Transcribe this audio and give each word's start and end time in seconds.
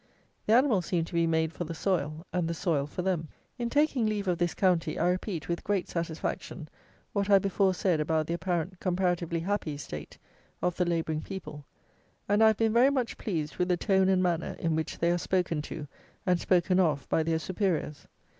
The 0.47 0.53
animals 0.53 0.87
seem 0.87 1.05
to 1.05 1.13
be 1.13 1.27
made 1.27 1.53
for 1.53 1.63
the 1.63 1.75
soil, 1.75 2.25
and 2.33 2.47
the 2.47 2.55
soil 2.55 2.87
for 2.87 3.03
them. 3.03 3.27
In 3.59 3.69
taking 3.69 4.07
leave 4.07 4.27
of 4.27 4.39
this 4.39 4.55
county, 4.55 4.97
I 4.97 5.07
repeat, 5.07 5.47
with 5.47 5.63
great 5.63 5.87
satisfaction, 5.89 6.69
what 7.13 7.29
I 7.29 7.37
before 7.37 7.75
said 7.75 7.99
about 7.99 8.25
the 8.25 8.33
apparent 8.33 8.79
comparatively 8.79 9.41
happy 9.41 9.77
state 9.77 10.17
of 10.59 10.75
the 10.75 10.85
labouring 10.85 11.21
people; 11.21 11.65
and 12.27 12.43
I 12.43 12.47
have 12.47 12.57
been 12.57 12.73
very 12.73 12.89
much 12.89 13.15
pleased 13.19 13.57
with 13.57 13.69
the 13.69 13.77
tone 13.77 14.09
and 14.09 14.23
manner 14.23 14.55
in 14.57 14.75
which 14.75 14.97
they 14.97 15.11
are 15.11 15.19
spoken 15.19 15.61
to 15.61 15.87
and 16.25 16.39
spoken 16.39 16.79
of 16.79 17.07
by 17.07 17.21
their 17.21 17.37
superiors. 17.37 18.07